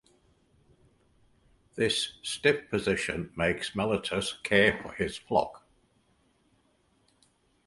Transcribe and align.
This 1.75 2.13
stiff 2.23 2.71
position 2.71 3.31
makes 3.37 3.75
Meletius 3.75 4.41
care 4.41 4.81
for 4.81 4.93
his 4.93 5.15
flock. 5.15 5.63